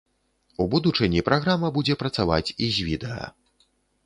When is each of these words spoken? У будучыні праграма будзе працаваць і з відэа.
У 0.63 0.65
будучыні 0.75 1.21
праграма 1.27 1.69
будзе 1.77 1.97
працаваць 2.01 2.47
і 2.63 2.71
з 2.79 2.89
відэа. 2.89 3.23